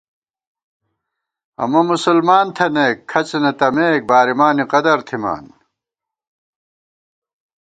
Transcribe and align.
امہ 1.61 1.81
مسلمان 1.91 2.45
تھنَئیک، 2.55 2.97
کھڅ 3.09 3.29
نَتَمېک، 3.43 4.01
بارِمانی 4.09 4.65
قدَرتھِمان 4.71 5.45